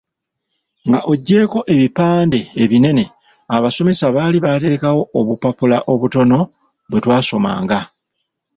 "Nga 0.87 0.99
oggyeeko 1.11 1.59
ebipande 1.73 2.39
ebinene, 2.63 3.05
abasomesa 3.55 4.05
baali 4.15 4.37
baateekawo 4.45 5.01
obupapula 5.19 5.77
obutono 5.93 6.39
bwe 6.89 6.99
twasomanga." 7.03 7.79